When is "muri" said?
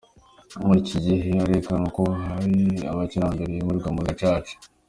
0.65-0.77, 3.95-4.09